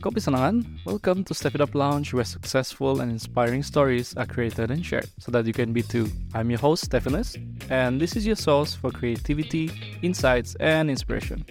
Kopi 0.00 0.16
Senangan, 0.16 0.64
welcome 0.86 1.22
to 1.24 1.34
Step 1.34 1.54
It 1.54 1.60
Up 1.60 1.74
Lounge 1.74 2.14
where 2.14 2.24
successful 2.24 3.02
and 3.02 3.12
inspiring 3.12 3.62
stories 3.62 4.16
are 4.16 4.24
created 4.24 4.70
and 4.70 4.80
shared 4.84 5.10
so 5.18 5.30
that 5.30 5.44
you 5.44 5.52
can 5.52 5.74
be 5.74 5.82
too. 5.82 6.08
I'm 6.32 6.48
your 6.48 6.58
host, 6.58 6.86
Stephanus, 6.86 7.36
and 7.68 8.00
this 8.00 8.16
is 8.16 8.26
your 8.26 8.36
source 8.36 8.74
for 8.74 8.90
creativity, 8.90 9.70
insights, 10.00 10.54
and 10.58 10.88
inspiration. 10.88 11.44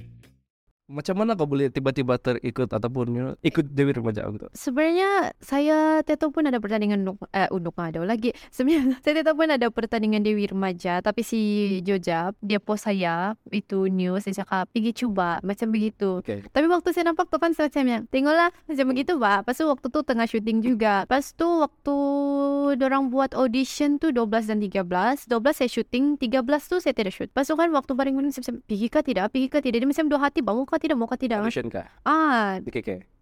Macam 0.90 1.16
mana 1.22 1.38
kau 1.38 1.48
boleh 1.48 1.72
tiba-tiba 1.72 2.20
terikut 2.20 2.68
ataupun 2.68 3.06
you 3.14 3.22
know, 3.22 3.34
ikut 3.46 3.72
Dewi 3.72 3.96
Remaja 3.96 4.28
gitu? 4.28 4.50
Sebenarnya 4.52 5.32
saya 5.40 6.04
Teto 6.04 6.34
pun 6.34 6.46
ada 6.50 6.60
pertandingan 6.60 7.06
untuk 7.06 7.30
uh, 7.32 7.50
untuk 7.54 7.78
ada 7.80 8.04
lagi. 8.04 8.36
Sebenarnya 8.56 9.00
saya 9.00 9.22
Teto 9.24 9.32
pun 9.34 9.50
ada 9.50 9.68
pertandingan 9.72 10.26
Dewi 10.26 10.50
Remaja 10.50 11.00
tapi 11.00 11.24
si 11.24 11.40
Jojab 11.82 12.36
dia 12.44 12.60
post 12.60 12.86
saya 12.86 13.40
itu 13.50 13.88
news 13.88 14.28
dia 14.28 14.44
cakap 14.44 14.68
pergi 14.76 14.92
cuba 15.06 15.40
macam 15.42 15.72
begitu. 15.72 16.20
Okay. 16.22 16.44
Tapi 16.50 16.66
waktu 16.68 16.90
saya 16.92 17.14
nampak 17.14 17.32
tu 17.32 17.38
kan 17.40 17.56
saya 17.56 17.72
macam 17.72 17.86
yang 17.88 18.04
tengoklah 18.12 18.50
macam 18.68 18.86
begitu 18.92 19.14
pak. 19.16 19.38
Lepas 19.46 19.56
tu 19.56 19.66
waktu 19.70 19.88
tu 19.88 20.00
tengah 20.04 20.28
syuting 20.28 20.58
juga. 20.60 20.94
Lepas 21.08 21.32
tu 21.38 21.48
waktu 21.48 21.96
orang 22.78 23.14
buat 23.14 23.32
audition 23.38 24.02
tu 24.02 24.12
12 24.12 24.50
dan 24.50 24.58
13. 24.60 25.30
12 25.30 25.30
saya 25.54 25.70
syuting, 25.70 26.18
13 26.18 26.44
tu 26.66 26.76
saya 26.82 26.94
tidak 26.94 27.14
shoot. 27.14 27.30
Lepas 27.30 27.48
tu 27.48 27.56
kan 27.56 27.70
waktu 27.70 27.92
baring 27.94 28.16
baring 28.18 28.34
saya 28.34 28.42
macam 28.50 28.56
pergi 28.66 28.88
kah 28.90 29.04
tidak, 29.06 29.26
pergi 29.30 29.48
kah 29.48 29.62
tidak. 29.62 29.78
Dia 29.80 29.90
macam 29.90 30.06
dua 30.10 30.20
hati 30.20 30.40
bangun 30.42 30.66
kah 30.66 30.79
tidak, 30.80 30.96
mau 30.98 31.06
kah 31.06 31.20
tidak. 31.20 31.44
Kah? 31.70 31.88
Ah? 32.08 32.58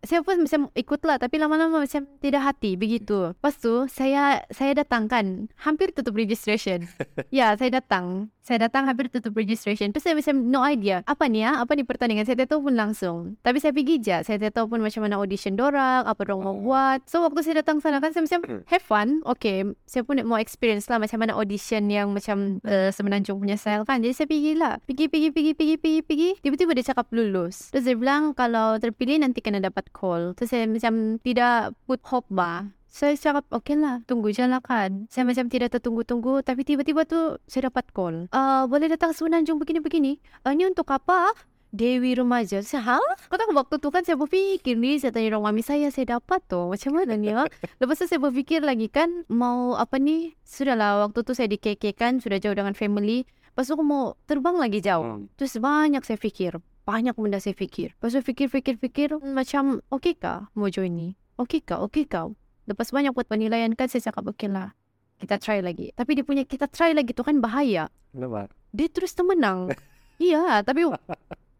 Saya 0.06 0.22
pun 0.22 0.46
macam 0.46 0.70
ikutlah 0.78 1.18
tapi 1.18 1.42
lama-lama 1.42 1.84
macam 1.84 2.06
tidak 2.22 2.42
hati 2.44 2.78
begitu. 2.78 3.34
Lepas 3.34 3.58
tu 3.58 3.90
saya 3.90 4.46
saya 4.54 4.78
datang 4.78 5.10
kan 5.10 5.50
hampir 5.58 5.90
tutup 5.96 6.14
registration. 6.14 6.86
ya, 7.34 7.58
saya 7.58 7.82
datang. 7.82 8.30
Saya 8.48 8.72
datang 8.72 8.88
hampir 8.88 9.12
tutup 9.12 9.36
registration. 9.36 9.92
Terus 9.92 10.08
saya 10.08 10.16
macam 10.16 10.40
no 10.48 10.64
idea. 10.64 11.04
Apa 11.04 11.28
ni 11.28 11.44
ya? 11.44 11.60
Apa 11.60 11.76
ni 11.76 11.84
pertandingan? 11.84 12.24
Saya 12.24 12.48
tak 12.48 12.56
tahu 12.56 12.72
pun 12.72 12.80
langsung. 12.80 13.36
Tapi 13.44 13.60
saya 13.60 13.76
pergi 13.76 14.00
je. 14.00 14.24
Saya 14.24 14.40
tak 14.40 14.56
tahu 14.56 14.72
pun 14.72 14.80
macam 14.80 15.04
mana 15.04 15.20
audition 15.20 15.60
dorang, 15.60 16.08
apa 16.08 16.22
dorang 16.24 16.48
mau 16.48 16.56
buat. 16.56 17.04
So 17.04 17.28
waktu 17.28 17.44
saya 17.44 17.60
datang 17.60 17.84
sana 17.84 18.00
kan 18.00 18.16
saya 18.16 18.24
macam 18.24 18.64
have 18.72 18.86
fun. 18.86 19.20
Okay, 19.36 19.68
saya 19.84 20.08
pun 20.08 20.24
mau 20.24 20.40
experience 20.40 20.88
lah 20.88 20.96
macam 20.96 21.20
mana 21.20 21.36
audition 21.36 21.92
yang 21.92 22.16
macam 22.16 22.64
uh, 22.64 22.88
semenanjung 22.96 23.36
punya 23.36 23.60
style 23.60 23.84
kan. 23.84 24.00
Jadi 24.00 24.14
saya 24.16 24.28
pergi 24.32 24.54
lah. 24.56 24.80
Pergi, 24.88 25.12
pergi, 25.12 25.28
pergi, 25.36 25.52
pergi, 25.52 25.76
pergi, 25.76 26.00
pergi. 26.08 26.30
Tiba-tiba 26.40 26.72
dia 26.72 26.86
cakap 26.96 27.12
lulus. 27.12 27.76
Terus 27.76 27.84
dia 27.84 28.00
bilang 28.00 28.32
kalau 28.32 28.80
terpilih 28.80 29.20
nanti 29.20 29.44
kena 29.44 29.60
dapat 29.60 29.87
call. 29.92 30.36
Terus 30.36 30.50
saya 30.54 30.66
macam 30.68 31.20
tidak 31.22 31.76
put 31.88 32.00
hope 32.08 32.28
bah. 32.32 32.72
Saya 32.88 33.14
cakap, 33.14 33.46
okay 33.54 33.78
lah, 33.78 34.02
tunggu 34.10 34.34
je 34.34 34.48
lah 34.48 34.64
kan. 34.64 35.06
Saya 35.12 35.28
macam 35.28 35.52
tidak 35.52 35.76
tertunggu-tunggu, 35.76 36.42
tapi 36.42 36.66
tiba-tiba 36.66 37.06
tu 37.06 37.38
saya 37.46 37.70
dapat 37.70 37.92
call. 37.94 38.26
Uh, 38.34 38.66
boleh 38.66 38.90
datang 38.90 39.14
Semenanjung 39.14 39.62
begini-begini. 39.62 40.18
Uh, 40.48 40.56
ni 40.56 40.66
untuk 40.66 40.90
apa? 40.90 41.36
Dewi 41.76 42.16
Remaja. 42.16 42.64
Saya, 42.64 42.96
ha? 42.96 43.00
Kau 43.28 43.36
tahu 43.36 43.52
waktu 43.54 43.76
tu 43.78 43.92
kan 43.92 44.02
saya 44.08 44.16
berfikir 44.16 44.80
ni, 44.80 44.98
saya 44.98 45.12
tanya 45.12 45.36
orang 45.36 45.52
mami 45.52 45.62
saya, 45.62 45.92
saya 45.92 46.18
dapat 46.18 46.40
tu. 46.48 46.58
Macam 46.58 46.96
mana 46.96 47.14
ni 47.20 47.30
ya? 47.30 47.46
Lepas 47.84 48.00
tu 48.00 48.08
saya 48.08 48.24
berfikir 48.24 48.64
lagi 48.64 48.88
kan, 48.88 49.28
mau 49.28 49.76
apa 49.76 50.00
ni? 50.00 50.34
Sudahlah, 50.48 51.06
waktu 51.06 51.22
tu 51.28 51.36
saya 51.36 51.52
di 51.52 51.60
KK 51.60 51.84
kan, 51.94 52.14
sudah 52.24 52.40
jauh 52.40 52.56
dengan 52.56 52.72
family. 52.72 53.28
Lepas 53.52 53.68
tu 53.68 53.76
aku 53.76 53.84
mau 53.84 54.16
terbang 54.30 54.56
lagi 54.58 54.80
jauh. 54.80 55.04
Hmm. 55.04 55.28
Terus 55.36 55.60
banyak 55.60 56.06
saya 56.08 56.18
fikir. 56.18 56.62
Banyak 56.88 57.20
benda 57.20 57.44
saya 57.44 57.52
fikir. 57.52 58.00
Lepas 58.00 58.16
tu 58.16 58.24
fikir-fikir-fikir 58.24 59.20
macam 59.36 59.84
okey 59.92 60.16
kah 60.16 60.48
mau 60.56 60.72
join 60.72 60.96
ni? 60.96 61.10
Okey 61.36 61.60
kah? 61.60 61.84
Okey 61.84 62.08
kah? 62.08 62.32
Lepas 62.64 62.96
banyak 62.96 63.12
buat 63.12 63.28
penilaian 63.28 63.76
kan 63.76 63.92
saya 63.92 64.08
cakap 64.08 64.32
okey 64.32 64.48
lah. 64.48 64.72
Kita 65.20 65.36
try 65.36 65.60
lagi. 65.60 65.92
Tapi 65.92 66.16
dia 66.16 66.24
punya 66.24 66.48
kita 66.48 66.72
try 66.72 66.96
lagi 66.96 67.12
tu 67.12 67.28
kan 67.28 67.44
bahaya. 67.44 67.92
Kenapa? 68.16 68.48
Dia 68.72 68.88
terus 68.88 69.12
termenang. 69.12 69.68
iya, 70.32 70.64
tapi 70.64 70.88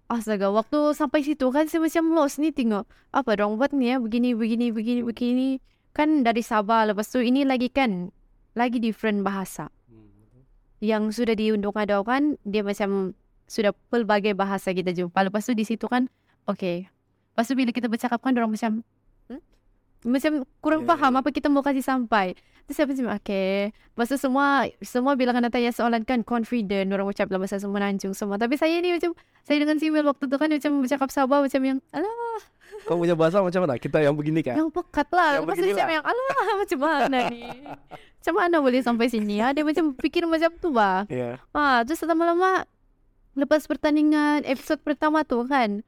astaga 0.08 0.48
waktu 0.48 0.96
sampai 0.96 1.20
situ 1.28 1.52
kan 1.52 1.68
saya 1.68 1.84
macam 1.84 2.16
lost 2.16 2.40
ni 2.40 2.56
tengok. 2.56 2.88
Apa 3.12 3.36
dong 3.36 3.60
buat 3.60 3.76
ni 3.76 3.92
ya? 3.92 4.00
Begini, 4.00 4.32
begini, 4.32 4.72
begini, 4.72 5.04
begini. 5.04 5.50
Kan 5.92 6.24
dari 6.24 6.40
Sabah. 6.40 6.88
Lepas 6.88 7.12
tu 7.12 7.20
ini 7.20 7.44
lagi 7.44 7.68
kan 7.68 8.16
lagi 8.56 8.80
different 8.80 9.28
bahasa. 9.28 9.68
Yang 10.80 11.20
sudah 11.20 11.36
diundang 11.36 11.76
ada 11.76 12.00
kan 12.08 12.40
dia 12.48 12.64
macam 12.64 13.12
sudah 13.48 13.72
pelbagai 13.90 14.36
bahasa 14.36 14.76
kita 14.76 14.92
jumpa. 14.92 15.18
Lepas 15.24 15.48
tu 15.48 15.56
di 15.56 15.64
situ 15.64 15.88
kan, 15.88 16.06
okay. 16.46 16.92
Lepas 17.32 17.48
tu 17.48 17.56
bila 17.56 17.72
kita 17.72 17.88
bercakap 17.88 18.20
kan, 18.20 18.36
orang 18.36 18.52
macam, 18.52 18.84
hmm? 19.32 19.42
macam 20.06 20.32
kurang 20.60 20.82
Ya, 20.84 20.88
faham 20.94 21.12
ya. 21.16 21.20
apa 21.24 21.30
kita 21.32 21.48
mau 21.48 21.64
kasih 21.64 21.82
sampai. 21.82 22.36
Terus 22.68 22.76
saya 22.76 22.86
macam, 22.92 23.08
okay. 23.16 23.72
Lepas 23.72 24.08
tu 24.12 24.18
semua, 24.20 24.68
semua 24.84 25.16
bila 25.16 25.32
kena 25.32 25.48
tanya 25.48 25.72
soalan 25.72 26.04
kan, 26.04 26.28
confident, 26.28 26.92
orang 26.92 27.08
ucap 27.08 27.32
dalam 27.32 27.40
bahasa 27.40 27.58
semua 27.58 27.80
nanjung 27.80 28.12
semua. 28.12 28.36
Tapi 28.36 28.60
saya 28.60 28.76
ni 28.84 28.92
macam, 28.92 29.16
saya 29.48 29.58
dengan 29.64 29.80
Simil 29.80 30.04
waktu 30.04 30.28
tu 30.28 30.36
kan 30.36 30.52
macam 30.52 30.84
bercakap 30.84 31.08
Sabah 31.08 31.40
macam 31.40 31.62
yang, 31.64 31.80
alah, 31.96 32.42
Kau 32.84 33.00
punya 33.00 33.16
bahasa 33.16 33.40
macam 33.40 33.64
mana? 33.64 33.80
Kita 33.80 34.04
yang 34.04 34.12
begini 34.12 34.44
kah? 34.44 34.60
yang 34.60 34.68
pekat 34.68 35.08
lah. 35.16 35.40
Yang 35.40 35.44
Lepas 35.48 35.56
tu 35.56 35.64
beginilah. 35.64 35.76
macam 35.80 35.88
yang, 35.96 36.04
alah, 36.04 36.48
macam 36.62 36.80
mana 36.84 37.18
ni? 37.32 37.42
Macam 38.18 38.34
mana 38.36 38.56
boleh 38.60 38.82
sampai 38.84 39.08
sini 39.08 39.40
ya? 39.40 39.56
Dia 39.56 39.64
macam 39.64 39.96
fikir 39.96 40.28
macam 40.28 40.52
tu 40.60 40.76
bah. 40.76 41.08
Ya. 41.08 41.40
Ah, 41.56 41.80
terus 41.88 42.04
lama-lama 42.04 42.68
lepas 43.38 43.70
pertandingan 43.70 44.42
episod 44.44 44.82
pertama 44.82 45.22
tu 45.22 45.46
kan 45.46 45.86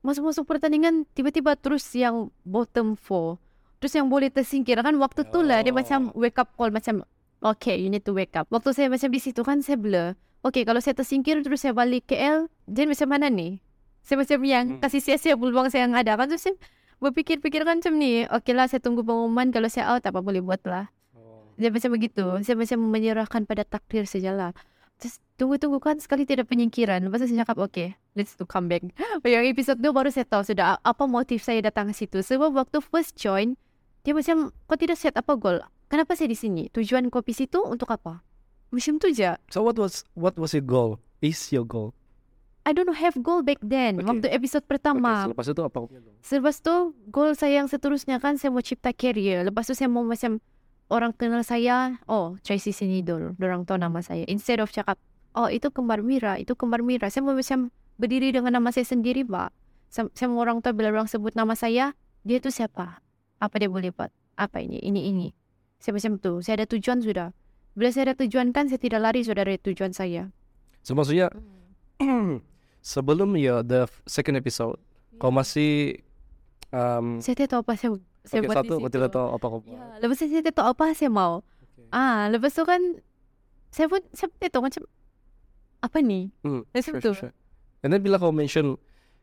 masuk-masuk 0.00 0.44
pertandingan 0.44 1.08
tiba-tiba 1.12 1.56
terus 1.56 1.84
yang 1.92 2.28
bottom 2.44 2.96
four. 2.96 3.40
Terus 3.80 3.96
yang 3.96 4.12
boleh 4.12 4.28
tersingkir 4.28 4.76
kan 4.76 4.92
waktu 5.00 5.24
tu 5.28 5.40
lah 5.40 5.64
dia 5.64 5.72
Oh. 5.72 5.80
macam 5.80 6.12
wake 6.12 6.36
up 6.36 6.52
call 6.54 6.68
macam 6.68 7.00
okay 7.40 7.80
you 7.80 7.88
need 7.88 8.04
to 8.04 8.12
wake 8.12 8.36
up. 8.36 8.44
Waktu 8.52 8.76
saya 8.76 8.86
macam 8.92 9.08
di 9.08 9.20
situ 9.20 9.40
kan 9.40 9.64
saya 9.64 9.80
blur. 9.80 10.16
Okay 10.40 10.64
kalau 10.64 10.80
saya 10.80 10.96
tersingkir 10.96 11.40
terus 11.40 11.64
saya 11.64 11.72
balik 11.72 12.08
KL 12.08 12.48
then 12.64 12.88
macam 12.88 13.08
mana 13.08 13.28
ni? 13.28 13.60
Saya 14.00 14.20
macam 14.20 14.40
yang 14.44 14.64
Hmm. 14.76 14.80
kasih 14.80 15.00
sia-sia 15.00 15.36
peluang 15.36 15.68
saya 15.68 15.84
yang 15.88 15.96
ada 15.96 16.16
kan 16.16 16.28
terus 16.28 16.44
saya 16.44 16.56
berfikir-fikir 17.00 17.64
kan 17.64 17.80
macam 17.80 17.96
ni. 17.96 18.24
Okay 18.28 18.52
lah 18.52 18.68
saya 18.68 18.80
tunggu 18.80 19.00
pengumuman 19.00 19.48
kalau 19.48 19.68
saya 19.68 19.96
out 19.96 20.04
apa 20.04 20.20
boleh 20.20 20.40
buat 20.40 20.60
lah. 20.64 20.88
Dia 21.60 21.68
macam 21.68 21.92
begitu. 21.92 22.24
Saya 22.40 22.56
macam 22.56 22.80
menyerahkan 22.88 23.44
pada 23.44 23.68
takdir 23.68 24.08
sajalah. 24.08 24.56
Terus 25.00 25.16
tunggu-tunggu 25.40 25.80
kan 25.80 25.96
sekali 25.96 26.28
tidak 26.28 26.52
penyingkiran. 26.52 27.00
Lepas 27.00 27.24
tu 27.24 27.32
saya 27.32 27.48
cakap, 27.48 27.56
okay, 27.64 27.96
let's 28.12 28.36
to 28.36 28.44
come 28.44 28.68
back. 28.68 28.84
Yang 29.24 29.56
episode 29.56 29.80
tu 29.80 29.88
baru 29.96 30.12
saya 30.12 30.28
tahu 30.28 30.44
sudah 30.44 30.76
apa 30.84 31.04
motif 31.08 31.40
saya 31.40 31.64
datang 31.64 31.88
ke 31.88 31.94
situ. 31.96 32.20
Sebab 32.20 32.52
waktu 32.52 32.84
first 32.84 33.16
join, 33.16 33.56
dia 34.04 34.12
macam, 34.12 34.52
kau 34.68 34.76
tidak 34.76 35.00
set 35.00 35.16
apa 35.16 35.32
goal? 35.40 35.64
Kenapa 35.88 36.12
saya 36.14 36.28
di 36.28 36.36
sini? 36.36 36.68
Tujuan 36.70 37.08
kopi 37.08 37.32
situ 37.32 37.64
untuk 37.64 37.88
apa? 37.90 38.20
Macam 38.70 39.02
tu 39.02 39.10
je. 39.10 39.34
So 39.50 39.66
what 39.66 39.74
was 39.74 40.06
what 40.14 40.38
was 40.38 40.54
your 40.54 40.62
goal? 40.62 41.02
Is 41.18 41.50
your 41.50 41.66
goal? 41.66 41.96
I 42.62 42.76
don't 42.76 42.92
have 42.92 43.16
goal 43.24 43.40
back 43.40 43.58
then. 43.64 43.98
Okay. 43.98 44.06
Waktu 44.06 44.26
episode 44.30 44.64
Okay, 44.68 44.72
pertama. 44.76 45.26
selepas 45.26 45.46
itu 45.48 45.62
apa 45.64 45.76
kau? 45.80 45.88
Selepas 46.20 46.54
tu, 46.60 46.74
goal 47.08 47.32
saya 47.32 47.64
yang 47.64 47.68
seterusnya 47.72 48.20
kan, 48.20 48.36
saya 48.36 48.52
mau 48.52 48.60
cipta 48.60 48.92
career. 48.92 49.48
Lepas 49.48 49.66
tu 49.66 49.74
saya 49.74 49.88
mau 49.88 50.04
macam, 50.04 50.38
orang 50.90 51.14
kenal 51.14 51.46
saya, 51.46 51.96
oh, 52.10 52.36
Tracy 52.42 52.74
Sinidol. 52.74 53.38
Orang 53.38 53.64
tahu 53.64 53.78
nama 53.78 54.02
saya. 54.02 54.26
Instead 54.26 54.60
of 54.60 54.74
cakap, 54.74 54.98
oh, 55.38 55.46
itu 55.46 55.70
kembar 55.70 56.02
Mira, 56.02 56.36
itu 56.36 56.58
kembar 56.58 56.82
Mira. 56.82 57.08
Saya 57.08 57.24
mau 57.24 57.32
macam 57.32 57.70
berdiri 57.96 58.34
dengan 58.34 58.58
nama 58.58 58.74
saya 58.74 58.84
sendiri, 58.84 59.22
Pak. 59.24 59.54
Saya, 59.88 60.10
saya 60.12 60.26
mau 60.28 60.42
orang 60.42 60.60
tahu 60.60 60.76
bila 60.76 60.90
orang 60.90 61.06
sebut 61.06 61.32
nama 61.38 61.54
saya, 61.54 61.94
dia 62.26 62.38
tu 62.42 62.50
siapa? 62.50 63.00
Apa 63.40 63.54
dia 63.56 63.70
boleh 63.70 63.94
buat? 63.94 64.10
Apa 64.36 64.60
ini? 64.60 64.82
Ini, 64.82 65.00
ini. 65.08 65.28
Saya 65.80 65.96
macam 65.96 66.20
tu. 66.20 66.42
Saya 66.44 66.60
ada 66.60 66.66
tujuan 66.68 67.00
sudah. 67.00 67.32
Bila 67.78 67.88
saya 67.94 68.12
ada 68.12 68.14
tujuan 68.20 68.52
kan, 68.52 68.66
saya 68.68 68.82
tidak 68.82 69.00
lari 69.00 69.22
sudah 69.24 69.46
dari 69.46 69.56
tujuan 69.62 69.94
saya. 69.94 70.28
So 70.82 70.96
maksudnya 70.96 71.28
sebelum 72.92 73.36
ya 73.36 73.60
the 73.60 73.84
second 74.08 74.40
episode 74.40 74.80
kau 75.20 75.28
masih 75.28 76.00
um, 76.72 77.20
Saya 77.20 77.36
tidak 77.36 77.50
tahu 77.52 77.60
apa 77.64 77.72
saya, 77.76 77.90
saya 78.22 78.40
satu 78.44 78.74
tidak 78.86 79.10
tahu 79.10 79.26
apa 79.32 79.46
kau 79.46 79.60
buat. 79.60 79.74
Ya, 79.74 79.84
lepas 79.98 80.16
saya 80.16 80.42
tak 80.42 80.54
tahu 80.54 80.66
apa 80.68 80.84
saya 80.92 81.08
mau. 81.08 81.40
Okay. 81.72 81.88
Ah, 81.90 82.28
lepas 82.28 82.50
tu 82.50 82.62
kan 82.62 82.80
saya 83.68 83.86
pun 83.86 84.00
saya 84.10 84.28
tak 84.36 84.50
tahu 84.50 84.62
macam 84.64 84.82
apa 85.80 85.98
ni? 86.00 86.28
Hmm, 86.42 86.62
Macam 86.68 86.92
sure, 86.92 87.00
tu. 87.00 87.12
sure. 87.16 87.32
And 87.80 87.90
then 87.90 88.00
bila 88.00 88.16
kau 88.16 88.28
mention 88.30 88.76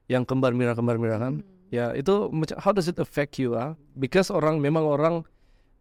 yang 0.08 0.24
kembar 0.24 0.52
mira 0.52 0.74
kembar 0.74 0.98
mira 0.98 1.18
kan, 1.18 1.40
Hmm. 1.40 1.70
ya 1.70 1.94
itu 1.94 2.32
macam 2.32 2.58
how 2.58 2.72
does 2.72 2.88
it 2.88 2.98
affect 2.98 3.38
you 3.38 3.54
ah? 3.54 3.78
Because 3.94 4.28
orang 4.28 4.58
memang 4.58 4.82
orang 4.84 5.22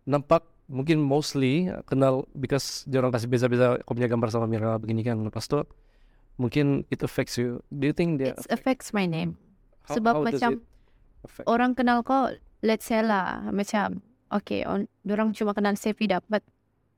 nampak 0.04 0.44
mungkin 0.66 0.98
mostly 0.98 1.70
kenal 1.84 2.26
because 2.34 2.82
dia 2.84 2.98
orang 2.98 3.10
kasih 3.10 3.30
beza-beza 3.30 3.78
kau 3.82 3.94
punya 3.94 4.06
gambar 4.06 4.28
sama 4.28 4.44
mira 4.44 4.76
begini 4.76 5.00
kan. 5.00 5.16
Lepas 5.18 5.46
tu 5.46 5.62
mungkin 6.36 6.84
it 6.90 7.00
affects 7.00 7.40
you. 7.40 7.64
Do 7.70 7.88
you 7.88 7.94
think 7.94 8.20
dia 8.20 8.36
It 8.36 8.50
affects 8.52 8.92
my 8.92 9.08
name. 9.08 9.40
sebab 9.88 10.26
does 10.26 10.36
macam? 10.36 10.50
Orang 11.42 11.72
kenal 11.72 12.02
kau, 12.02 12.30
let's 12.64 12.88
say 12.88 13.02
lah, 13.04 13.44
macam, 13.52 14.00
okay, 14.32 14.64
on, 14.64 14.88
orang 15.08 15.32
cuma 15.36 15.52
kenal 15.52 15.76
Steffi 15.76 16.08
dapat. 16.08 16.40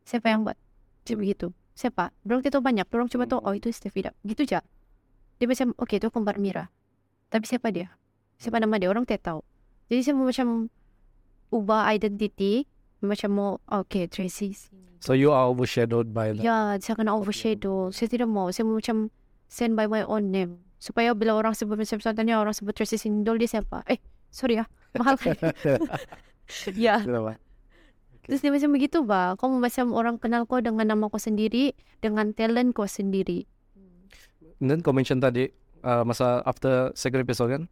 Siapa 0.07 0.31
yang 0.31 0.47
buat? 0.47 0.59
Macam 1.05 1.17
begitu. 1.19 1.47
Siapa? 1.75 2.11
Orang 2.27 2.43
tahu 2.43 2.63
banyak. 2.63 2.87
Orang 2.91 3.09
cuma 3.11 3.25
tahu, 3.27 3.41
oh 3.43 3.55
itu 3.55 3.71
Steffi 3.71 4.07
dapat. 4.07 4.19
Gitu 4.27 4.43
je. 4.47 4.61
Dia 5.39 5.47
macam, 5.47 5.75
okay, 5.79 6.03
itu 6.03 6.11
kembar 6.11 6.37
Mira. 6.39 6.71
Tapi 7.31 7.45
siapa 7.47 7.71
dia? 7.71 7.95
Siapa 8.41 8.59
nama 8.59 8.79
dia? 8.81 8.91
Orang 8.91 9.07
tidak 9.07 9.27
tahu. 9.27 9.41
Jadi 9.91 10.01
saya 10.03 10.15
mau 10.19 10.27
macam 10.27 10.69
ubah 11.55 11.87
identity. 11.95 12.67
Macam 12.99 13.31
mau, 13.31 13.51
okay, 13.71 14.11
Tracy. 14.11 14.59
So 14.99 15.15
you 15.15 15.31
are 15.31 15.47
overshadowed 15.47 16.11
by 16.11 16.35
that. 16.35 16.43
Ya, 16.43 16.75
saya 16.83 16.99
kena 16.99 17.15
overshadow. 17.15 17.95
Saya 17.95 18.11
tidak 18.11 18.27
mau. 18.27 18.51
Saya 18.51 18.67
mau 18.67 18.83
macam 18.83 19.15
stand 19.47 19.79
by 19.79 19.87
my 19.87 20.03
own 20.03 20.35
name. 20.35 20.59
Supaya 20.83 21.15
bila 21.15 21.39
orang 21.39 21.55
sebut 21.55 21.79
macam 21.79 22.03
contohnya 22.03 22.43
orang 22.43 22.55
sebut 22.55 22.75
Tracy 22.75 22.99
Sindol, 22.99 23.39
dia 23.39 23.47
siapa? 23.47 23.87
Eh, 23.87 24.03
sorry 24.35 24.59
ya 24.59 24.67
mahal 24.99 25.15
kan 25.23 25.35
ya 26.75 27.01
Kenapa? 27.01 27.39
terus 28.25 28.43
dia 28.43 28.53
macam 28.53 28.71
begitu 28.73 28.99
bah 29.03 29.39
kau 29.39 29.49
macam 29.49 29.95
orang 29.95 30.21
kenal 30.21 30.45
kau 30.45 30.61
dengan 30.61 30.85
nama 30.85 31.09
kau 31.09 31.17
sendiri 31.17 31.73
dengan 32.01 32.35
talent 32.35 32.75
kau 32.75 32.85
sendiri 32.85 33.47
And 34.59 34.67
then 34.67 34.83
kau 34.83 34.91
mention 34.91 35.23
tadi 35.23 35.55
uh, 35.87 36.03
masa 36.03 36.43
after 36.43 36.91
second 36.99 37.23
episode 37.23 37.55
kan? 37.55 37.63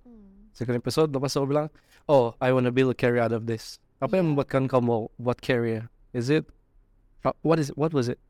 Second 0.55 0.79
episode 0.79 1.11
lepas 1.11 1.35
kau 1.35 1.43
bilang, 1.43 1.67
oh 2.07 2.31
I 2.39 2.55
wanna 2.55 2.71
build 2.71 2.95
a 2.95 2.97
career 2.97 3.19
out 3.19 3.35
of 3.35 3.51
this. 3.51 3.83
Apa 3.99 4.23
yang 4.23 4.31
Yeah. 4.31 4.39
membuatkan 4.39 4.71
kau 4.71 4.79
mau 4.79 5.11
buat 5.19 5.43
career? 5.43 5.91
Is 6.15 6.31
it 6.31 6.47
uh, 7.27 7.35
what 7.43 7.59
is 7.59 7.75
what 7.75 7.91
was 7.91 8.07
it? 8.07 8.23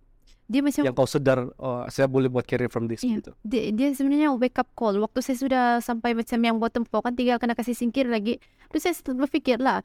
Dia 0.46 0.62
macam 0.62 0.82
Yang 0.82 0.94
kau 0.94 1.08
sedar 1.08 1.38
oh 1.56 1.82
saya 1.86 2.06
boleh 2.06 2.30
buat 2.30 2.46
career 2.46 2.70
from 2.70 2.86
this 2.86 3.02
Iya. 3.02 3.18
gitu. 3.18 3.30
dia, 3.42 3.62
dia 3.70 3.88
sebenarnya 3.90 4.30
wake 4.32 4.54
up 4.56 4.70
call 4.72 4.94
waktu 4.96 5.18
saya 5.18 5.36
sudah 5.36 5.64
sampai 5.80 6.14
macam 6.14 6.38
yang 6.38 6.56
bottom 6.56 6.86
floor 6.86 7.02
kan 7.02 7.14
tinggal 7.14 7.36
kena 7.36 7.52
kasih 7.52 7.74
singkir 7.74 8.06
lagi 8.06 8.38
terus 8.68 8.86
saya 8.86 8.94
berpikir 9.12 9.58
lah 9.58 9.82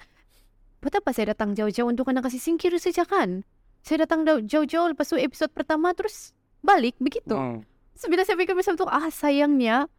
buat 0.80 0.94
apa 0.94 1.10
saya 1.12 1.34
datang 1.34 1.54
jauh-jauh 1.54 1.86
untuk 1.86 2.06
kena 2.06 2.22
kasih 2.22 2.38
singkir 2.38 2.74
saja 2.78 3.04
kan 3.04 3.42
saya 3.82 4.06
datang 4.06 4.22
jauh- 4.22 4.42
jauh-jauh 4.42 4.94
lepas 4.94 5.06
tu 5.06 5.18
episod 5.18 5.50
pertama 5.50 5.92
terus 5.92 6.34
balik 6.62 6.94
begitu 6.98 7.34
Hmm. 7.34 7.66
so, 7.94 8.06
bila 8.06 8.22
saya 8.22 8.38
pikir 8.38 8.54
macam 8.54 8.78
tu 8.78 8.86
ah 8.86 9.10
sayangnya 9.10 9.90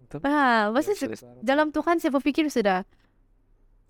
Betul. 0.00 0.20
ah 0.22 0.68
sekarang. 0.76 1.40
dalam 1.40 1.72
tu 1.72 1.80
kan 1.80 1.96
saya 1.96 2.12
berfikir 2.12 2.44
sudah 2.46 2.84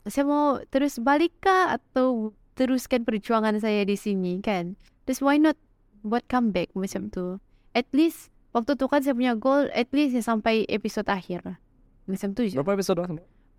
saya 0.07 0.25
mau 0.25 0.63
terus 0.67 0.97
balik 0.97 1.35
kah 1.41 1.75
atau 1.75 2.31
teruskan 2.55 3.03
perjuangan 3.03 3.59
saya 3.59 3.83
di 3.83 3.95
sini 3.95 4.39
kan 4.39 4.79
terus 5.05 5.19
why 5.19 5.35
not 5.37 5.59
buat 6.03 6.25
comeback 6.27 6.73
macam 6.73 7.09
tu 7.09 7.39
at 7.73 7.87
least 7.93 8.29
waktu 8.51 8.75
tu 8.75 8.87
kan 8.87 9.01
saya 9.01 9.15
punya 9.15 9.35
goal 9.35 9.69
at 9.71 9.89
least 9.93 10.17
saya 10.19 10.25
sampai 10.27 10.67
episod 10.67 11.07
akhir 11.07 11.57
macam 12.05 12.29
tu 12.35 12.43
je 12.45 12.57
Berapa 12.57 12.75
episode 12.75 12.99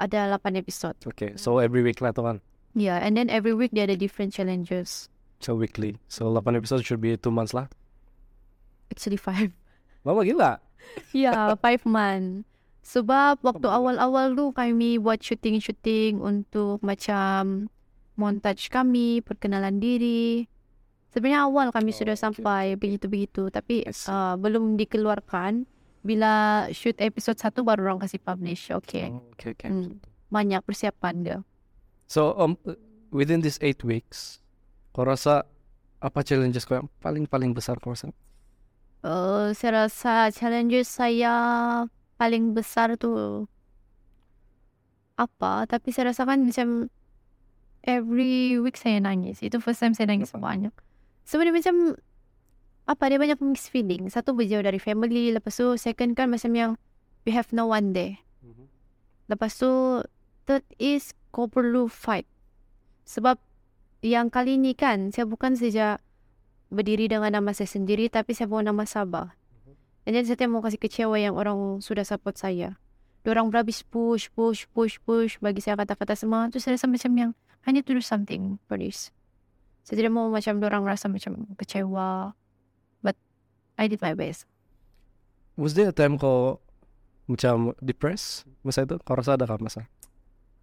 ada 0.01 0.19
8 0.35 0.57
episod 0.57 0.97
Okay, 1.05 1.37
so 1.37 1.61
every 1.61 1.85
week 1.85 2.01
lah 2.01 2.11
tu 2.11 2.25
kan. 2.25 2.41
yeah 2.73 2.97
and 2.99 3.15
then 3.15 3.29
every 3.29 3.53
week 3.53 3.71
dia 3.71 3.85
ada 3.85 3.95
different 3.95 4.33
challenges 4.33 5.07
So 5.41 5.57
weekly. 5.57 5.97
So 6.05 6.29
8 6.29 6.53
episode 6.53 6.85
should 6.85 7.01
be 7.01 7.17
2 7.17 7.33
months 7.33 7.57
lah. 7.57 7.65
actually 8.93 9.17
5 9.17 9.49
Lama 10.05 10.21
gila. 10.21 10.51
Ya, 11.13 11.53
five 11.61 11.85
month. 11.85 12.45
Sebab 12.81 13.45
waktu 13.45 13.69
awal-awal 13.69 14.33
tu 14.33 14.49
kami 14.49 14.97
buat 14.97 15.21
syuting-syuting 15.21 16.17
untuk 16.17 16.81
macam 16.81 17.69
montage 18.17 18.67
kami, 18.73 19.21
perkenalan 19.21 19.77
diri. 19.77 20.49
Sebenarnya 21.11 21.43
awal 21.43 21.67
kami 21.75 21.91
Oh, 21.91 21.97
sudah 21.99 22.15
okay, 22.15 22.23
sampai 22.23 22.63
begitu-begitu 22.79 23.51
tapi 23.51 23.83
uh, 23.87 24.35
belum 24.39 24.79
dikeluarkan. 24.79 25.67
Bila 26.01 26.65
shoot 26.73 26.97
episode 26.97 27.37
satu 27.37 27.61
baru 27.61 27.93
orang 27.93 28.01
kasih 28.01 28.17
publish. 28.17 28.73
Okay. 28.73 29.13
Oh, 29.13 29.21
okay, 29.37 29.53
okay. 29.53 29.69
Hmm. 29.69 30.01
Banyak 30.33 30.65
persiapan 30.65 31.15
dia. 31.21 31.37
So 32.07 32.33
um 32.39 32.57
within 33.11 33.43
these 33.43 33.59
8 33.59 33.83
weeks, 33.85 34.39
kau 34.95 35.05
rasa 35.05 35.45
apa 36.01 36.25
challenges 36.25 36.65
kau 36.65 36.79
yang 36.81 36.89
paling-paling 37.03 37.53
besar 37.53 37.77
kau 37.77 37.93
rasa? 37.93 38.09
Uh, 39.05 39.53
saya 39.53 39.85
rasa 39.85 40.33
challenges 40.33 40.89
saya 40.89 41.33
paling 42.21 42.53
besar 42.53 42.97
tu 43.01 43.45
apa 45.17 45.65
tapi 45.65 45.89
saya 45.89 46.13
rasakan 46.13 46.49
macam 46.49 46.89
every 47.81 48.61
week 48.61 48.77
saya 48.77 49.01
nangis 49.01 49.41
itu 49.41 49.57
first 49.57 49.81
time 49.81 49.97
saya 49.97 50.09
nangis 50.09 50.29
Kenapa? 50.29 50.45
banyak 50.45 50.73
sebenarnya 51.27 51.61
macam 51.61 51.75
apa 52.89 53.03
dia 53.07 53.19
banyak 53.21 53.39
mixed 53.39 53.69
feeling 53.69 54.09
satu 54.09 54.33
berjauh 54.33 54.65
dari 54.65 54.81
family 54.81 55.31
lepas 55.31 55.53
tu 55.53 55.77
second 55.77 56.17
kan 56.17 56.27
macam 56.27 56.51
yang 56.53 56.71
we 57.23 57.31
have 57.31 57.49
no 57.53 57.69
one 57.69 57.93
there 57.93 58.19
lepas 59.31 59.53
tu 59.55 60.01
third 60.49 60.65
is 60.81 61.13
kau 61.29 61.47
perlu 61.47 61.87
fight 61.87 62.25
sebab 63.05 63.37
yang 64.01 64.33
kali 64.33 64.57
ni 64.57 64.73
kan 64.73 65.13
saya 65.13 65.29
bukan 65.29 65.53
saja 65.53 66.01
berdiri 66.71 67.11
dengan 67.11 67.29
nama 67.29 67.51
saya 67.51 67.67
sendiri 67.67 68.07
tapi 68.07 68.31
saya 68.31 68.47
bawa 68.47 68.71
nama 68.71 68.87
Sabah. 68.87 69.35
Dan 70.01 70.17
then 70.17 70.25
saya 70.25 70.49
mau 70.49 70.65
kasih 70.65 70.81
kecewa 70.81 71.13
yang 71.19 71.37
orang 71.37 71.77
sudah 71.83 72.01
support 72.01 72.39
saya. 72.39 72.81
Diorang 73.21 73.53
berhabis 73.53 73.85
push, 73.85 74.33
push, 74.33 74.65
push, 74.73 74.97
push 75.05 75.37
bagi 75.37 75.61
saya 75.61 75.77
kata-kata 75.77 76.17
semua. 76.17 76.49
Tu 76.49 76.57
saya 76.57 76.73
rasa 76.73 76.89
macam 76.89 77.11
yang 77.13 77.31
I 77.61 77.69
need 77.69 77.85
to 77.85 77.93
do 77.93 78.01
something 78.01 78.57
for 78.65 78.81
this. 78.81 79.13
Saya 79.81 79.95
tidak 79.97 80.11
mau 80.11 80.27
macam 80.27 80.57
diorang 80.57 80.83
rasa 80.83 81.05
macam 81.05 81.49
kecewa. 81.55 82.37
But 82.99 83.17
I 83.75 83.85
did 83.85 83.99
my 83.99 84.13
best. 84.13 84.45
Was 85.55 85.73
there 85.73 85.89
a 85.89 85.95
time 85.95 86.15
kau 86.15 86.61
macam 87.25 87.73
depressed 87.79 88.45
masa 88.61 88.83
itu? 88.83 88.97
Kau 88.99 89.13
rasa 89.13 89.35
ada 89.35 89.45
kan 89.45 89.59
masa 89.59 89.85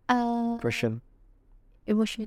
Uh, 0.09 0.57
depression, 0.57 1.05
emotion. 1.85 2.25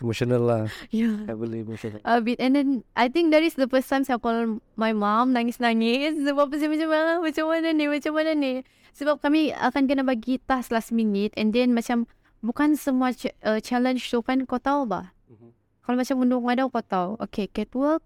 emotional 0.00 0.40
lah, 0.40 0.64
Yeah. 0.88 1.28
heavily 1.28 1.60
emotional. 1.60 2.00
A 2.00 2.22
bit 2.22 2.38
and 2.38 2.54
then 2.54 2.68
I 2.94 3.10
think 3.10 3.34
that 3.34 3.42
is 3.42 3.52
the 3.52 3.66
first 3.66 3.84
time 3.84 4.00
saya 4.00 4.16
call 4.16 4.56
my 4.74 4.94
mom 4.94 5.34
nangis-nangis 5.34 6.16
sebab 6.18 6.54
saya 6.54 6.70
macam 6.70 6.88
ah, 6.88 7.18
macam 7.18 7.44
mana 7.44 7.68
ni 7.70 7.84
macam 7.84 8.12
mana 8.14 8.32
ni 8.32 8.52
sebab 8.94 9.18
kami 9.18 9.50
akan 9.52 9.84
kena 9.84 10.06
bagi 10.06 10.40
task 10.40 10.70
last 10.70 10.88
minute 10.88 11.34
and 11.34 11.50
then 11.50 11.74
macam 11.74 12.08
bukan 12.40 12.72
semua 12.72 13.10
ch- 13.10 13.34
uh, 13.42 13.58
challenge 13.58 14.06
tu 14.06 14.22
kan 14.22 14.46
kau 14.46 14.56
tahu 14.56 14.86
bah 14.86 15.12
Mhm. 15.28 15.52
Kalau 15.88 15.96
macam 15.96 16.20
undung 16.20 16.44
ada 16.52 16.68
kau 16.68 16.84
tahu 16.84 17.16
okay 17.16 17.48
catwalk 17.48 18.04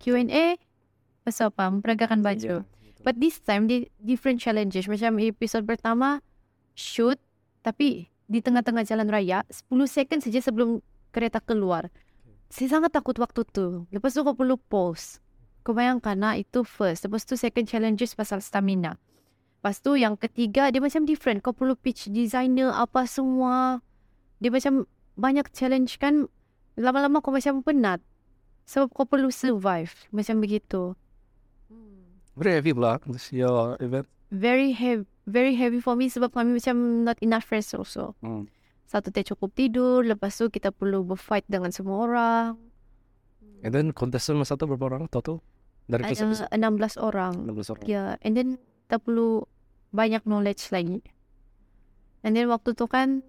Q&A 0.00 0.56
pasal 1.20 1.52
apa 1.52 1.68
memperagakan 1.68 2.24
baju 2.24 2.64
Yeah, 2.64 2.64
betul. 2.64 2.72
But 3.04 3.20
this 3.20 3.36
time 3.44 3.68
di 3.68 3.92
different 4.00 4.40
challenges. 4.40 4.88
Macam 4.88 5.20
episod 5.20 5.60
pertama 5.68 6.24
shoot 6.72 7.20
tapi 7.60 8.08
di 8.24 8.40
tengah-tengah 8.40 8.88
jalan 8.88 9.12
raya 9.12 9.44
10 9.52 9.68
second 9.84 10.20
saja 10.24 10.40
sebelum 10.40 10.80
kereta 11.12 11.44
keluar. 11.44 11.92
Saya 12.48 12.80
sangat 12.80 12.96
takut 12.96 13.16
waktu 13.20 13.44
tu. 13.52 13.84
Lepas 13.92 14.16
tu 14.16 14.24
kau 14.24 14.32
perlu 14.32 14.56
pause. 14.56 15.20
Kau 15.64 15.76
bayangkan 15.76 16.16
nah 16.16 16.34
itu 16.36 16.64
first. 16.64 17.04
Lepas 17.04 17.28
tu 17.28 17.36
second 17.36 17.68
challenges 17.68 18.16
pasal 18.16 18.40
stamina. 18.40 18.96
Lepas 19.60 19.84
tu 19.84 19.96
yang 20.00 20.16
ketiga 20.16 20.72
dia 20.72 20.80
macam 20.80 21.04
different. 21.04 21.44
Kau 21.44 21.52
perlu 21.52 21.76
pitch 21.76 22.08
designer 22.08 22.72
apa 22.72 23.04
semua. 23.04 23.84
Dia 24.40 24.48
macam 24.48 24.88
banyak 25.20 25.52
challenge 25.52 26.00
kan. 26.00 26.28
Lama-lama 26.74 27.22
kau 27.22 27.30
macam 27.30 27.62
penat. 27.62 28.02
Sebab 28.64 28.90
kau 28.90 29.06
perlu 29.06 29.30
survive. 29.30 29.92
Macam 30.10 30.40
begitu. 30.42 30.98
Very 32.34 32.58
heavy 32.58 32.74
pula 32.74 32.98
this 33.06 33.30
your 33.30 33.78
event. 33.78 34.10
very 34.34 34.74
heavy 34.74 35.06
very 35.24 35.54
heavy 35.54 35.80
for 35.80 35.96
me 35.96 36.10
sebab 36.10 36.34
kami 36.34 36.58
macam 36.60 37.06
not 37.06 37.16
enough 37.24 37.48
rest 37.48 37.72
also. 37.72 38.12
Hmm. 38.20 38.50
Satu 38.84 39.08
tak 39.08 39.24
cukup 39.32 39.56
tidur, 39.56 40.04
lepas 40.04 40.36
tu 40.36 40.52
kita 40.52 40.68
perlu 40.68 41.00
berfight 41.00 41.48
dengan 41.48 41.72
semua 41.72 42.04
orang. 42.04 42.50
And 43.64 43.72
then 43.72 43.96
contestant 43.96 44.36
masa 44.36 44.60
tu 44.60 44.68
berapa 44.68 44.92
orang 44.92 45.08
total? 45.08 45.40
Dari 45.88 46.04
Ada 46.04 46.52
16 46.52 47.00
orang. 47.00 47.48
16 47.48 47.72
orang. 47.72 47.84
Ya, 47.88 47.88
yeah. 47.88 48.08
and 48.20 48.36
then 48.36 48.60
kita 48.84 49.00
perlu 49.00 49.48
banyak 49.96 50.20
knowledge 50.28 50.68
lagi. 50.68 51.00
And 52.20 52.36
then 52.36 52.52
waktu 52.52 52.76
tu 52.76 52.84
kan 52.84 53.24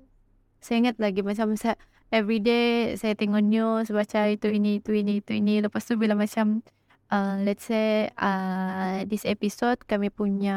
saya 0.59 0.83
ingat 0.83 0.99
lagi 0.99 1.23
macam 1.23 1.55
saya 1.55 1.79
every 2.15 2.39
day 2.39 2.95
saya 2.95 3.11
tengok 3.19 3.43
news 3.43 3.91
baca 3.91 4.31
itu 4.31 4.47
ini 4.47 4.79
itu 4.79 4.95
ini 4.95 5.19
itu 5.19 5.35
ini 5.35 5.59
lepas 5.59 5.83
tu 5.83 5.99
bila 5.99 6.15
macam 6.15 6.63
uh, 7.11 7.35
let's 7.43 7.67
say 7.67 8.07
uh, 8.15 9.03
this 9.03 9.27
episode 9.27 9.83
kami 9.83 10.07
punya 10.07 10.55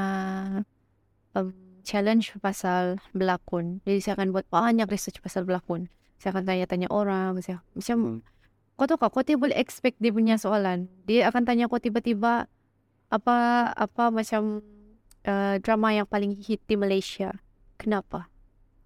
um, 1.35 1.50
challenge 1.83 2.37
pasal 2.38 3.00
berlakon. 3.17 3.81
Jadi 3.88 3.99
saya 4.05 4.15
akan 4.21 4.37
buat 4.37 4.47
banyak 4.53 4.87
research 4.93 5.25
pasal 5.25 5.49
berlakon. 5.49 5.88
Saya 6.21 6.37
akan 6.37 6.45
tanya-tanya 6.45 6.88
orang, 6.93 7.41
saya 7.41 7.65
macam 7.73 7.99
Hmm. 7.99 8.21
kau 8.79 8.87
tahu 8.87 8.99
kak, 9.00 9.11
kau 9.11 9.25
tidak 9.27 9.43
boleh 9.43 9.57
expect 9.59 9.99
dia 9.99 10.15
punya 10.15 10.38
soalan. 10.38 10.87
Dia 11.09 11.27
akan 11.33 11.43
tanya 11.43 11.67
kau 11.67 11.83
tiba-tiba 11.83 12.47
apa 13.09 13.37
apa 13.73 14.05
macam 14.12 14.62
uh, 15.25 15.57
drama 15.59 15.88
yang 15.97 16.07
paling 16.07 16.37
hit 16.37 16.62
di 16.69 16.79
Malaysia. 16.79 17.43
Kenapa? 17.81 18.31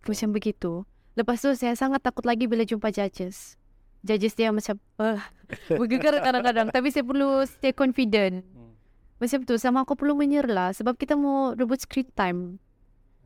Macam 0.07 0.33
begitu. 0.33 0.88
Lepas 1.12 1.45
tu 1.45 1.52
saya 1.52 1.76
sangat 1.76 2.00
takut 2.00 2.25
lagi 2.25 2.49
bila 2.49 2.64
jumpa 2.64 2.88
judges. 2.88 3.61
Judges 4.02 4.35
dia 4.35 4.49
macam 4.50 4.81
uh, 4.99 5.21
bergegar 5.81 6.16
kadang-kadang. 6.25 6.73
Tapi 6.73 6.88
saya 6.88 7.04
perlu 7.04 7.45
stay 7.45 7.76
confident. 7.76 8.42
Hmm. 8.42 8.73
Macam 9.21 9.45
tu 9.45 9.54
sama 9.61 9.85
aku 9.85 9.95
perlu 9.95 10.16
menyerlah 10.16 10.75
sebab 10.75 10.97
kita 10.97 11.14
mau 11.14 11.52
rebut 11.52 11.78
screen 11.85 12.09
time. 12.16 12.40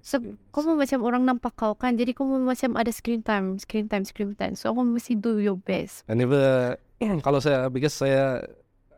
So, 0.07 0.23
kau 0.55 0.63
mau 0.63 0.79
macam 0.79 1.03
orang 1.03 1.27
nampak 1.27 1.59
kau 1.59 1.75
kan 1.75 1.99
Jadi 1.99 2.15
kau 2.15 2.23
mau 2.23 2.39
macam 2.39 2.79
ada 2.79 2.95
screen 2.95 3.27
time 3.27 3.59
Screen 3.59 3.91
time, 3.91 4.07
screen 4.07 4.39
time 4.39 4.55
So 4.55 4.71
kau 4.71 4.87
mesti 4.87 5.19
do 5.19 5.43
your 5.43 5.59
best 5.59 6.07
I 6.07 6.15
never 6.15 6.79
kalau 7.27 7.43
saya 7.43 7.67
because 7.67 7.91
saya 7.91 8.39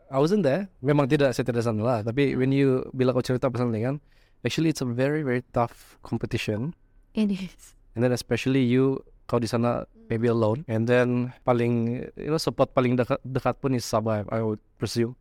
I 0.09 0.19
wasn't 0.21 0.45
there. 0.45 0.73
Memang 0.81 1.05
tidak 1.05 1.37
saya 1.37 1.45
tidak 1.45 1.65
sana 1.65 1.85
lah. 1.85 1.99
Tapi 2.01 2.33
when 2.33 2.49
you 2.49 2.89
bila 2.97 3.13
kau 3.13 3.21
cerita 3.21 3.53
pasal 3.53 3.69
ni 3.69 3.85
kan, 3.85 4.01
actually 4.41 4.73
it's 4.73 4.81
a 4.81 4.89
very 4.89 5.21
very 5.21 5.45
tough 5.53 6.01
competition. 6.01 6.73
It 7.13 7.29
is 7.29 7.78
And 7.99 8.07
then 8.07 8.15
especially 8.15 8.63
you 8.63 9.03
kau 9.27 9.43
di 9.43 9.51
sana 9.51 9.91
maybe 10.07 10.31
alone. 10.31 10.63
And 10.71 10.87
then 10.87 11.35
paling 11.43 12.07
you 12.15 12.31
know 12.31 12.39
support 12.39 12.71
paling 12.71 12.95
dekat, 12.95 13.19
dekat 13.27 13.59
pun 13.59 13.75
is 13.75 13.83
Sabah 13.83 14.23
I 14.31 14.39
would 14.39 14.63
presume. 14.79 15.19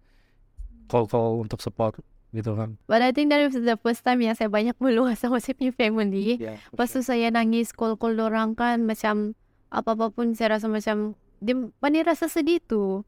Kau 0.86 1.10
kau 1.10 1.42
untuk 1.42 1.58
support 1.58 1.98
gitu 2.38 2.54
kan. 2.54 2.78
But 2.86 3.02
I 3.02 3.10
think 3.10 3.34
that 3.34 3.42
was 3.42 3.58
the 3.58 3.82
first 3.82 4.06
time 4.06 4.22
yang 4.22 4.38
saya 4.38 4.46
banyak 4.46 4.78
meluah 4.78 5.18
sama 5.18 5.42
saya 5.42 5.58
punya 5.58 5.74
family. 5.74 6.38
Yeah. 6.38 6.62
Lepas 6.70 6.94
tu 6.94 7.02
saya 7.02 7.34
nangis 7.34 7.74
call-call 7.74 8.22
orang 8.22 8.54
kan 8.54 8.86
macam 8.86 9.34
apa-apa 9.74 10.14
pun 10.14 10.38
saya 10.38 10.62
rasa 10.62 10.70
macam 10.70 11.18
dia 11.42 11.58
pandai 11.82 12.06
rasa 12.06 12.30
sedih 12.30 12.62
tu. 12.62 13.02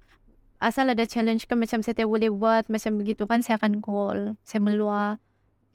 Asal 0.58 0.90
ada 0.90 1.06
challenge 1.06 1.46
kan 1.46 1.62
macam 1.62 1.86
saya 1.86 1.94
tak 1.94 2.10
boleh 2.10 2.34
buat 2.34 2.68
macam 2.74 2.98
begitu 2.98 3.30
kan 3.30 3.46
saya 3.46 3.62
akan 3.62 3.86
call. 3.86 4.34
Saya 4.42 4.66
meluah. 4.66 5.22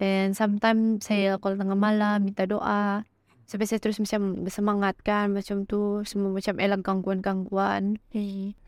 And 0.02 0.34
sometimes 0.34 1.06
saya 1.06 1.38
call 1.38 1.54
tengah 1.54 1.78
malam 1.78 2.26
minta 2.26 2.44
doa. 2.44 3.06
Sampai 3.44 3.68
saya 3.68 3.80
terus 3.80 4.00
macam 4.00 4.48
bersemangat 4.48 4.96
kan 5.04 5.32
macam 5.32 5.68
tu. 5.68 6.00
Semua 6.08 6.32
macam 6.32 6.56
elak 6.56 6.80
gangguan-gangguan. 6.80 8.00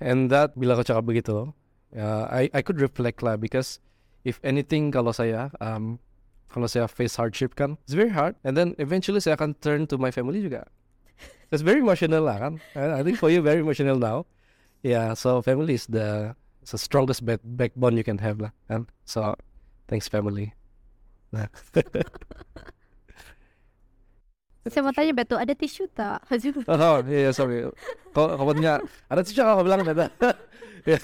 And 0.00 0.28
that 0.28 0.52
bila 0.54 0.76
kau 0.76 0.85
cakap 0.85 1.09
begitu, 1.09 1.52
uh, 1.97 2.25
I 2.28 2.52
I 2.52 2.61
could 2.61 2.80
reflect 2.80 3.25
lah 3.25 3.40
because 3.40 3.80
if 4.28 4.37
anything 4.45 4.92
kalau 4.92 5.16
saya 5.16 5.49
um 5.64 5.97
kalau 6.52 6.68
saya 6.68 6.87
face 6.88 7.16
hardship 7.16 7.56
kan, 7.56 7.80
it's 7.85 7.97
very 7.97 8.12
hard. 8.12 8.37
And 8.45 8.56
then 8.56 8.76
eventually 8.76 9.21
saya 9.21 9.37
akan 9.40 9.56
turn 9.64 9.88
to 9.88 9.97
my 9.97 10.12
family 10.12 10.45
juga. 10.45 10.68
It's 11.52 11.62
very 11.62 11.80
emotional 11.80 12.26
lah 12.26 12.42
kan. 12.42 12.52
I, 12.75 13.00
I 13.00 13.02
think 13.06 13.16
for 13.16 13.30
you 13.30 13.40
very 13.40 13.62
emotional 13.62 13.97
now. 13.97 14.26
Yeah, 14.85 15.14
so 15.16 15.40
family 15.40 15.75
is 15.75 15.87
the 15.88 16.37
it's 16.61 16.75
the 16.75 16.78
strongest 16.78 17.25
back, 17.25 17.40
backbone 17.42 17.97
you 17.97 18.04
can 18.04 18.18
have 18.18 18.42
lah 18.42 18.52
kan. 18.68 18.90
So 19.09 19.35
thanks 19.88 20.11
family. 20.11 20.52
Saya 24.66 24.82
mau 24.82 24.90
tanya 24.90 25.14
betul 25.14 25.38
ada 25.38 25.54
tisu 25.54 25.87
tak? 25.94 26.26
Oh, 26.70 26.99
iya, 27.06 27.30
yeah, 27.30 27.32
sorry. 27.32 27.66
Kau 28.11 28.26
kau 28.35 28.46
punya 28.50 28.82
ada 29.06 29.23
tisu 29.23 29.42
kau 29.42 29.62
bilang 29.62 29.87
ada. 29.87 30.11
Ya, 30.87 31.02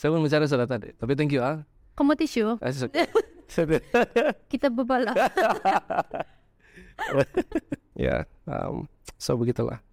saya 0.00 0.08
pun 0.16 0.24
bicara 0.24 0.48
sudah 0.48 0.64
tadi. 0.64 0.96
Tapi 0.96 1.12
thank 1.12 1.28
you 1.28 1.44
ah. 1.44 1.60
Kamu 1.92 2.16
tisu? 2.16 2.56
Okay. 2.56 3.84
Kita 4.52 4.72
berbala. 4.72 5.12
yeah, 7.92 8.24
um, 8.48 8.88
so 9.20 9.36
begitulah. 9.36 9.84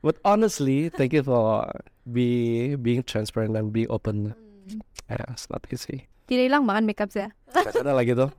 But 0.00 0.16
honestly, 0.24 0.88
thank 0.88 1.12
you 1.12 1.20
for 1.20 1.68
be 2.08 2.72
being 2.80 3.04
transparent 3.04 3.52
and 3.52 3.68
being 3.68 3.92
open. 3.92 4.32
Yeah, 5.12 5.28
it's 5.28 5.52
not 5.52 5.68
easy. 5.68 6.08
Tidak 6.32 6.48
hilang 6.48 6.64
makan 6.64 6.88
makeup 6.88 7.12
saya. 7.12 7.36
Ada 7.52 7.92
lagi 7.92 8.16
tuh. 8.16 8.32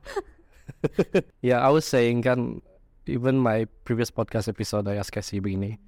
yeah, 1.42 1.60
I 1.60 1.70
was 1.70 1.84
saying 1.84 2.22
kan, 2.22 2.62
even 3.06 3.38
my 3.38 3.66
previous 3.84 4.10
podcast 4.10 4.48
episode 4.48 4.88
I 4.88 4.96
asked 4.96 5.12
Cassie 5.12 5.40
begini, 5.40 5.78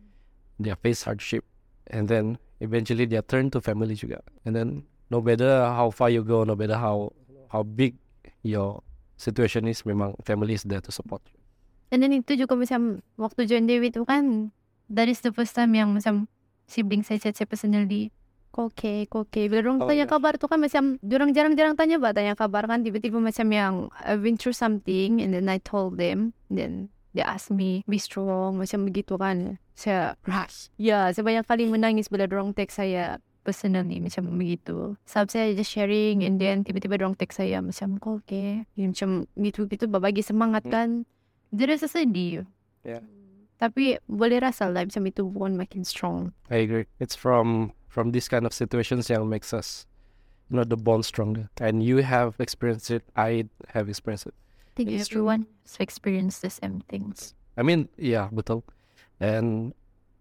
dia 0.61 0.77
face 0.77 1.05
hardship, 1.05 1.45
and 1.89 2.09
then 2.09 2.39
eventually 2.61 3.07
dia 3.07 3.23
turn 3.23 3.51
to 3.53 3.61
family 3.61 3.95
juga, 3.95 4.21
and 4.45 4.57
then 4.57 4.85
no 5.13 5.21
matter 5.21 5.69
how 5.69 5.93
far 5.93 6.09
you 6.09 6.25
go, 6.25 6.45
no 6.45 6.57
matter 6.57 6.77
how 6.77 7.13
how 7.53 7.63
big 7.63 7.97
your 8.43 8.81
situation 9.21 9.69
is, 9.69 9.85
memang 9.85 10.17
family 10.25 10.57
is 10.57 10.65
there 10.65 10.81
to 10.81 10.91
support 10.91 11.21
you. 11.31 11.39
And 11.93 12.01
then 12.01 12.17
itu 12.17 12.41
juga 12.41 12.57
macam 12.57 13.05
waktu 13.21 13.45
join 13.45 13.69
Dewi 13.69 13.93
tu 13.93 14.09
kan, 14.09 14.51
that 14.89 15.13
is 15.13 15.21
the 15.21 15.29
first 15.29 15.53
time 15.53 15.77
yang 15.77 15.93
macam 15.93 16.25
sibling 16.65 17.05
saya 17.05 17.21
chat 17.21 17.37
saya 17.37 17.45
personally. 17.45 18.09
Kau 18.53 18.69
okay, 18.69 19.09
kau 19.09 19.25
okay. 19.25 19.49
Bila 19.49 19.65
orang 19.65 19.81
Oh, 19.81 19.89
tanya 19.89 20.05
yeah. 20.05 20.13
kabar 20.13 20.37
tu 20.37 20.45
kan 20.45 20.61
macam, 20.61 21.01
orang 21.01 21.33
jarang-jarang 21.33 21.73
tanya 21.73 21.97
ba 21.97 22.13
tanya 22.13 22.37
kabar 22.37 22.69
kan. 22.69 22.85
Tiba-tiba 22.85 23.17
macam 23.17 23.49
yang 23.49 23.75
I've 24.05 24.21
been 24.21 24.37
through 24.37 24.53
something 24.53 25.25
and 25.25 25.33
then 25.33 25.49
I 25.49 25.57
told 25.57 25.97
them. 25.97 26.37
And 26.53 26.57
then 26.61 26.73
they 27.17 27.25
asked 27.25 27.49
me, 27.49 27.81
be 27.89 27.97
strong, 27.97 28.61
macam 28.61 28.85
begitu 28.85 29.17
kan. 29.17 29.57
Saya 29.73 30.21
rush. 30.29 30.69
Ya, 30.77 31.09
saya 31.11 31.25
banyak 31.25 31.49
kali 31.49 31.65
menangis 31.65 32.13
bila 32.13 32.29
orang 32.29 32.53
text 32.53 32.77
saya 32.77 33.17
personally 33.41 33.99
macam 33.99 34.29
begitu. 34.37 35.01
Sebab 35.09 35.27
saya 35.27 35.57
just 35.57 35.73
sharing 35.73 36.21
and 36.23 36.37
then 36.37 36.61
tiba-tiba 36.61 37.01
orang 37.01 37.17
text 37.17 37.41
saya 37.41 37.59
macam 37.59 37.97
kau 37.97 38.21
okay. 38.21 38.69
Yang 38.77 39.01
macam 39.01 39.11
gitu-gitu 39.41 39.89
berbagi 39.89 40.21
semangat 40.21 40.69
Hmm. 40.69 40.73
kan. 40.77 40.89
Dia 41.49 41.73
rasa 41.73 41.89
sedih. 41.89 42.45
Yeah. 42.85 43.01
Tapi 43.57 43.97
boleh 44.05 44.43
rasa 44.43 44.67
lah 44.69 44.83
macam 44.83 45.07
itu 45.07 45.23
bukan 45.25 45.55
makin 45.55 45.83
strong. 45.87 46.37
I 46.51 46.67
agree. 46.67 46.85
It's 46.99 47.15
from 47.15 47.71
from 47.93 48.17
this 48.17 48.25
kind 48.25 48.49
of 48.49 48.57
situations 48.57 49.13
yang 49.13 49.29
makes 49.29 49.53
us, 49.53 49.85
you 50.49 50.57
know, 50.57 50.65
the 50.65 50.81
bond 50.81 51.05
stronger. 51.05 51.53
And 51.61 51.85
you 51.85 51.99
have 52.01 52.41
experienced 52.41 52.89
it. 52.91 53.05
I 53.15 53.53
have 53.77 53.93
experienced 53.93 54.33
it. 54.33 54.35
I 54.65 54.71
think 54.77 54.89
It's 54.89 55.09
true. 55.13 55.29
everyone 55.29 55.45
has 55.69 55.77
experienced 55.77 56.41
the 56.41 56.49
same 56.49 56.81
things. 56.89 57.35
I 57.53 57.63
mean, 57.63 57.93
yeah, 58.01 58.33
betul. 58.33 58.65
And 59.21 59.75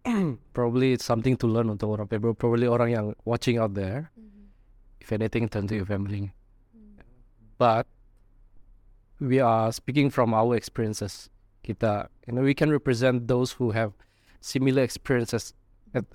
probably 0.54 0.92
it's 0.92 1.06
something 1.08 1.38
to 1.40 1.48
learn 1.48 1.72
untuk 1.72 1.96
orang 1.96 2.12
people. 2.12 2.36
Probably 2.36 2.68
orang 2.68 2.92
yang 2.92 3.16
watching 3.24 3.56
out 3.56 3.72
there. 3.74 4.12
Mm-hmm. 4.20 4.52
If 5.00 5.16
anything, 5.16 5.48
turn 5.48 5.72
to 5.72 5.76
your 5.80 5.88
family. 5.88 6.36
Mm-hmm. 6.76 7.08
But 7.58 7.88
we 9.24 9.40
are 9.40 9.72
speaking 9.72 10.10
from 10.12 10.34
our 10.36 10.60
experiences. 10.60 11.30
Kita, 11.64 12.12
you 12.28 12.34
know, 12.36 12.42
we 12.44 12.52
can 12.54 12.68
represent 12.68 13.32
those 13.32 13.54
who 13.56 13.72
have 13.72 13.94
similar 14.42 14.84
experiences 14.84 15.54
at- 15.54 15.61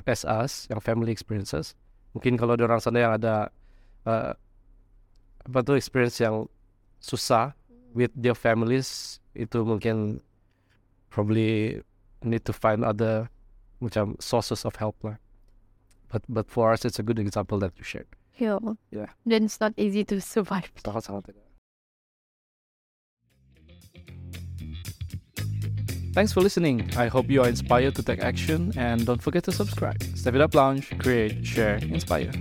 as 0.06 0.24
us, 0.24 0.66
yang 0.72 0.80
family 0.80 1.12
experiences. 1.12 1.76
Mungkin 2.16 2.40
kalau 2.40 2.56
ada 2.56 2.64
orang 2.64 2.80
sana 2.80 2.98
yang 3.02 3.12
ada 3.16 3.52
uh, 4.08 4.32
apa 5.46 5.58
tuh 5.62 5.76
experience 5.76 6.18
yang 6.18 6.48
susah 6.98 7.52
with 7.92 8.10
their 8.16 8.34
families, 8.34 9.20
itu 9.36 9.62
mungkin 9.62 10.20
probably 11.12 11.80
need 12.24 12.42
to 12.44 12.52
find 12.52 12.82
other 12.82 13.28
macam 13.80 14.16
sources 14.18 14.64
of 14.64 14.76
help 14.80 14.96
lah. 15.04 15.20
But 16.08 16.24
but 16.28 16.46
for 16.48 16.72
us, 16.72 16.84
it's 16.84 16.98
a 16.98 17.06
good 17.06 17.18
example 17.18 17.58
that 17.60 17.76
you 17.76 17.84
shared. 17.84 18.08
Yeah. 18.36 18.60
Yeah. 18.92 19.10
Then 19.24 19.48
it's 19.48 19.60
not 19.60 19.72
easy 19.76 20.04
to 20.12 20.20
survive. 20.20 20.68
Sangat-sangat 20.84 21.32
tidak. 21.32 21.45
Thanks 26.16 26.32
for 26.32 26.40
listening. 26.40 26.88
I 26.96 27.08
hope 27.08 27.28
you 27.28 27.42
are 27.42 27.46
inspired 27.46 27.94
to 27.96 28.02
take 28.02 28.20
action 28.20 28.72
and 28.74 29.04
don't 29.04 29.20
forget 29.20 29.44
to 29.44 29.52
subscribe. 29.52 30.02
Step 30.14 30.34
It 30.34 30.40
Up 30.40 30.54
Lounge, 30.54 30.98
create, 30.98 31.44
share, 31.44 31.76
inspire. 31.76 32.32